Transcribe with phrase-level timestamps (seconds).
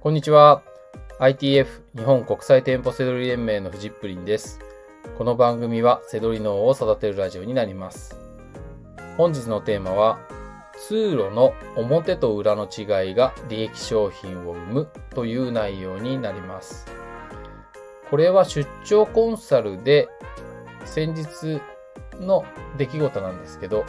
[0.00, 0.62] こんにちは。
[1.18, 4.60] ITF 日本国際店舗セドリ連盟のフジップリンです。
[5.16, 8.16] この番組はセドリ脳を育てるラジオになります。
[9.16, 10.20] 本日のテーマは、
[10.86, 16.86] 通路の表と裏の違いが利益商品を生むという内容になります。
[18.08, 20.08] これは出張コンサルで
[20.84, 21.60] 先日
[22.20, 22.44] の
[22.76, 23.84] 出来事なんですけど、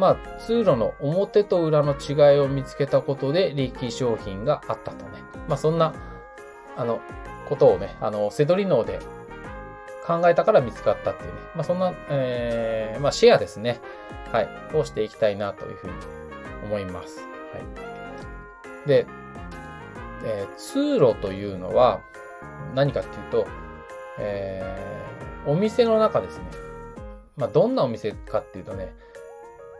[0.00, 5.22] まあ、通路の表と裏の違いを見つけたことで利益商品があったとね。
[5.46, 5.94] まあ、そんな、
[6.76, 7.00] あの、
[7.50, 8.98] ことをね、あの、セドリ脳で
[10.06, 11.38] 考えたから見つかったっていうね。
[11.54, 13.78] まあ、そんな、えー、まあ、シェアですね。
[14.32, 14.48] はい。
[14.74, 15.92] をしていきたいなというふうに
[16.64, 17.20] 思います。
[17.20, 17.24] は
[18.86, 18.88] い。
[18.88, 19.06] で、
[20.24, 22.00] えー通路というのは
[22.74, 23.46] 何かっていうと、
[24.18, 26.44] えーお店の中ですね。
[27.36, 28.94] まあ、どんなお店かっていうとね、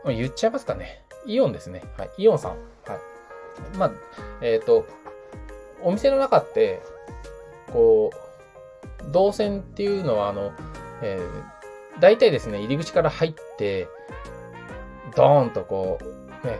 [0.07, 1.03] 言っちゃいますかね。
[1.25, 1.83] イオンですね。
[1.97, 2.09] はい。
[2.17, 2.51] イオンさん。
[2.51, 3.77] はい。
[3.77, 3.91] まあ、
[4.41, 4.85] えっ、と、
[5.81, 6.81] お店の中って、
[7.71, 8.11] こ
[9.07, 10.51] う、動線っていうのは、あの、
[11.01, 13.87] えー、大体ですね、入り口から入って、
[15.15, 16.59] ドーンとこう、ね、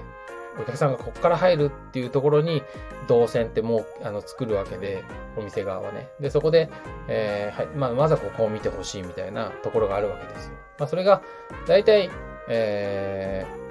[0.60, 2.62] お客さんがここから入るっていうところに、
[3.08, 5.04] 動線ってもう、あの、作るわけで、
[5.38, 6.10] お店側はね。
[6.20, 6.70] で、そこで、
[7.08, 10.54] えーはい、まあ、まずはここを見てほしいみたいなところがあるわけですよ。
[10.78, 11.22] まあ、それが、
[11.68, 12.10] 大体、
[12.48, 13.62] えー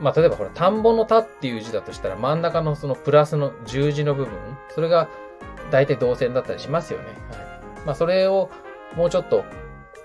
[0.00, 4.34] まあ、例えばほら、田んぼの田っていう字だとしたら、真ん中のそのプラスの十字の部分、
[4.74, 5.08] それが
[5.70, 7.06] 大体動線だったりしますよね。
[7.06, 7.16] はい。
[7.86, 8.50] まあ、それを
[8.94, 9.44] もうちょっと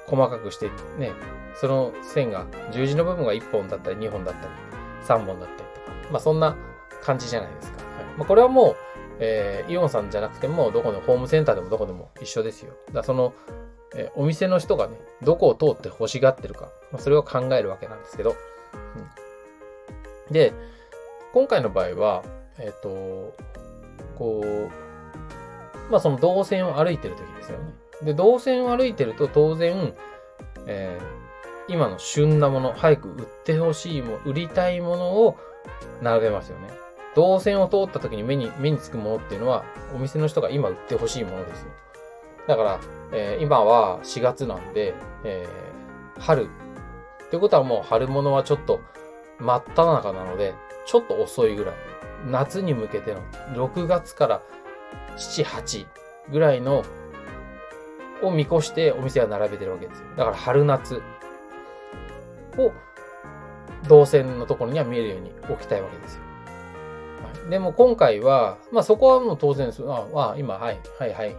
[0.07, 1.11] 細かくして、ね、
[1.55, 4.53] その線が、十字の部分が1本だったり、2本だったり、
[5.07, 6.55] 3本だったりとか、まあ、そんな
[7.01, 7.77] 感じじゃないですか。
[7.77, 8.05] はい。
[8.17, 8.75] まあ、これはもう、
[9.19, 12.73] えーイオンさんじゃなくても、どこのホームセンターでもどこでも一緒ですよ。
[12.93, 13.33] だその、
[13.95, 18.35] えお店の人がね、どこを通って欲しがってるか、まあ、それを考えるわけなんですけど、
[18.95, 20.53] うんで、
[21.33, 22.23] 今回の場合は、
[22.57, 23.35] えっ、と、
[24.17, 27.73] こう、まあその動線を歩いてる時ですよね。
[28.01, 29.93] で、動線を歩いてると当然、
[30.67, 31.21] えー
[31.71, 35.37] 今の旬なもの、早く売ってほしいも、売りたいものを
[36.01, 36.69] 並べますよね。
[37.15, 39.63] 動線を通った時に目に、目につくものっていうのは、
[39.95, 41.71] お店の人が今売ってほしいものですよ。
[42.47, 42.79] だから、
[43.11, 44.93] えー今は4月なんで、
[45.23, 46.45] えー春。
[47.27, 48.81] ってことはもう春物はちょっと
[49.39, 50.53] 真っ只中なので、
[50.85, 51.75] ちょっと遅いぐらい。
[52.29, 53.21] 夏に向けての
[53.53, 54.41] 6月から
[55.17, 55.87] 7、8
[56.31, 56.83] ぐらいの
[58.21, 60.05] を見越してお店は並べてるわけですよ。
[60.15, 61.01] だから春夏
[62.57, 62.71] を
[63.87, 66.21] 動線のところには見えるように置きたいわけですよ。
[66.21, 66.31] はい
[67.49, 69.83] でも今回は、まあそこはもう当然す。
[69.87, 71.35] ああ、今、はい、はい、はい。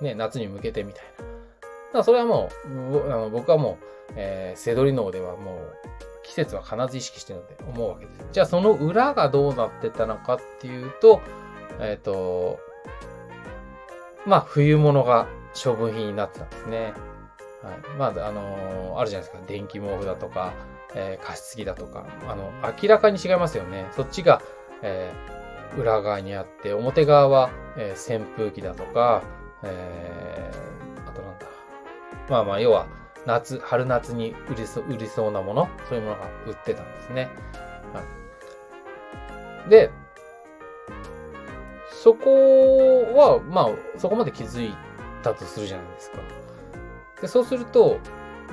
[0.00, 1.24] ね、夏に向けてみたいな。
[1.24, 5.76] だからそれはもう、あの僕はもう、えー、セドリ脳ではもう、
[6.22, 8.20] 季節は必ず意識してるので思うわけです。
[8.32, 11.20] じゃあその裏がどうなってたのかっていうと、
[11.80, 12.58] えっ、と、
[14.26, 16.92] まあ冬物が処分品になってたんですね。
[17.62, 17.98] はい。
[17.98, 19.46] まあ、あのーあるじゃないですか。
[19.46, 20.52] 電気毛布だとか、
[20.94, 22.04] えー加湿器だとか。
[22.28, 22.50] あの、
[22.82, 23.86] 明らかに違いますよね。
[23.94, 24.42] そっちが、
[24.82, 29.22] えー裏側にあって、表側は、えー扇風機だとか、
[29.66, 31.46] えーあとなんだ。
[32.28, 32.86] まあまあ、要は、
[33.26, 37.28] 夏、春夏に売りそう、売りそうなもの、そういうものが売ってたんですね。
[37.92, 38.02] は
[39.66, 39.70] い。
[39.70, 39.90] で、
[41.90, 42.30] そこ
[43.14, 44.74] は、まあ、そこまで気づい
[45.22, 46.18] たとするじゃないですか。
[47.20, 47.98] で、そうすると、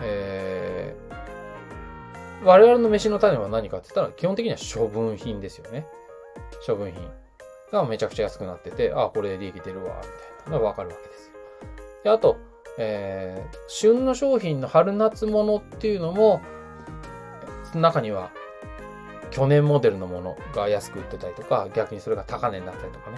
[0.01, 5.85] えー、我々の飯の種は何かって言ったら、基本的には処分品ですよね。
[6.65, 7.11] 処分品
[7.71, 11.33] がめちゃくちゃ安くなってて、あ、これ利益出るわ、みたいなのがわかるわけですよ。
[12.03, 12.37] で、あと、
[12.77, 16.41] えー、旬の商品の春夏物っていうのも、
[17.75, 18.31] 中には、
[19.31, 23.17] 去年モデルのものが安く売ってたりとか、逆にそれが高値になったりとかね、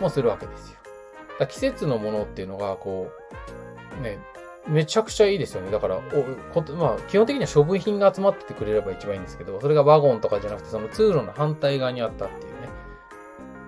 [0.00, 0.76] もするわけですよ。
[1.38, 3.10] だ季節のものっていうのが、こ
[3.98, 4.18] う、ね、
[4.68, 5.70] めちゃくちゃいいですよね。
[5.70, 6.00] だから、お
[6.60, 12.68] こまあ、基本的には処分品が集まっててくれれば一番いいんですけど、それがワゴンとかじゃなくて、その通路の反対側にあったっていうね、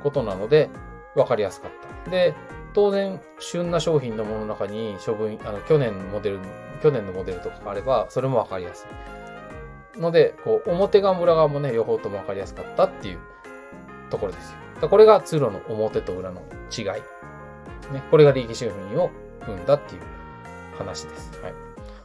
[0.02, 0.70] ことなので、
[1.14, 1.70] わかりやすかっ
[2.04, 2.10] た。
[2.10, 2.34] で、
[2.74, 6.40] 当然、旬な商品のものの中に処分、あの、去年のモデル、
[6.82, 8.86] 去年のモデルとかがあれば、それもわかりやす
[9.96, 10.00] い。
[10.00, 13.18] ので、こう、表側も裏側もね、両方ともわかりやすかったっていう
[14.10, 14.88] ところですよ。
[14.88, 16.42] これが通路の表と裏の
[16.76, 16.84] 違い。
[17.92, 19.10] ね、これが利益商品を
[19.44, 20.02] 生んだっていう
[20.76, 21.32] 話です。
[21.42, 21.54] はい。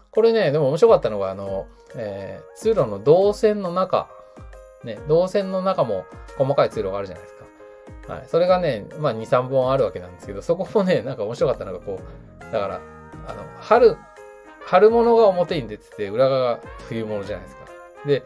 [0.10, 4.08] これね、でも面白かったのが、あの、えー通路の動線の中、
[4.84, 6.06] ね、動線の中も
[6.38, 7.33] 細かい通路があるじゃないですか。
[8.08, 8.24] はい。
[8.28, 12.82] それがね、まあ2、3本あるわけなんですけど、そこもね、なんか面白かったのが、こう、だから、
[13.28, 13.98] あの、春、
[14.66, 17.64] 春物が表に出てて、裏側が冬物じゃないですか。
[18.06, 18.24] で、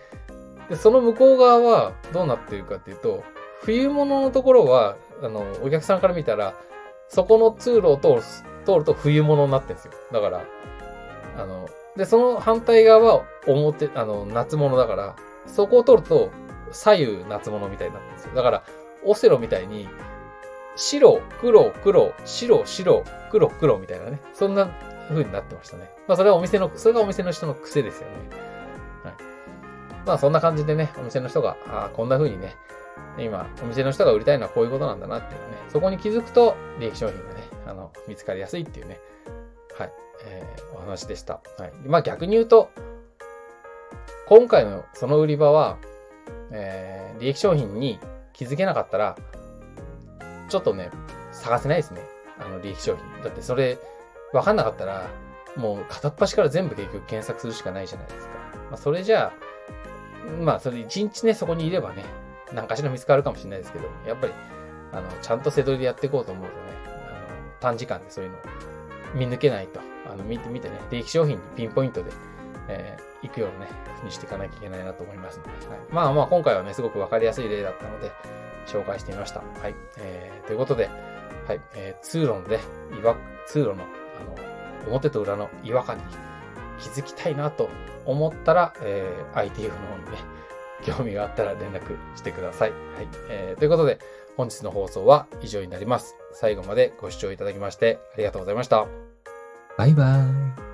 [0.70, 3.24] でその向こう側はどうなってるかっていうと、
[3.62, 6.56] 冬物のところは、あの、お客さんから見たら、
[7.10, 8.22] そこの通路を通る
[8.66, 9.94] 通ると冬物になってるんですよ。
[10.12, 10.46] だから、
[11.38, 15.16] あの、で、その反対側は表、あの、夏物だから、
[15.46, 16.30] そこを通ると
[16.72, 18.36] 左右夏物みたいになってるんですよ。
[18.36, 18.64] だから、
[19.07, 19.88] オセロみたいに、
[20.75, 24.19] 白、黒、黒、白、白、黒、黒みたいなね。
[24.33, 24.69] そんな
[25.09, 25.89] 風になってましたね。
[26.07, 28.15] まあそれはお店の、それがお店の人の癖ですよね。
[29.04, 29.13] はい。
[30.06, 32.56] まあそんな感じでね、お店の人が、ああ、こんな風にね、
[33.18, 39.00] 今、お店の人が売りたいのはこういうことなんだなっていうね、そこに気づくと利益商品がね、あの、見つかりやすいっていうね、
[39.77, 39.92] はい、
[40.25, 41.42] えー、お話でした。
[41.57, 41.74] はい。
[41.86, 42.69] まあ逆に言うと、
[44.27, 45.77] 今回のその売り場は、
[46.51, 48.00] えー、利益商品に
[48.38, 49.18] 気づけなかったら、
[50.48, 50.92] ちょっとね、
[51.31, 52.01] 探せないですね。
[52.39, 53.24] あの、利益商品。
[53.24, 53.78] だってそれ、
[54.31, 55.07] わかんなかったら、
[55.56, 58.34] もう片っ端から全部結局検索するしかないじゃないですか。
[58.69, 62.06] まあ、それじゃあ、まあ、それ一日ね、そこにいればね、
[62.54, 64.34] 何かしら見つかるかもしれないですけど、やっぱり、
[64.94, 66.95] あの、ちゃんと背取りでやっていこうと思うとね、あの、
[67.60, 68.42] 短時間でそういうのを
[69.16, 69.80] 見抜けないと、
[70.12, 72.12] あの、見てみてね、利益商品にピンポイントで、
[72.69, 73.72] えー、行くようなね、
[74.04, 75.80] にしていかなきゃいけないなと思いますので、はい。
[75.90, 78.12] まあまあ、今回はね、すごくわかりやすい例だったので、
[78.68, 79.40] 紹介してみました。
[79.40, 79.75] はい。
[79.98, 80.90] えー、ということで、
[81.48, 82.60] はい、えー、通路のね、
[83.00, 83.16] 岩、
[83.46, 83.86] 通路の、あの、
[84.88, 86.04] 表と裏の違和感に
[86.80, 87.69] 気づきたいなと
[88.06, 90.18] 思ったら、えー、ITF の方にね、
[90.86, 92.72] 興味があったら連絡してください。
[92.72, 92.80] はい。
[93.30, 94.00] えー、ということで、
[94.36, 96.16] 本日の放送は以上になります。
[96.31, 98.86] 最後までご視聴いただきましてありがとうございました。
[99.78, 100.67] バイバーイ。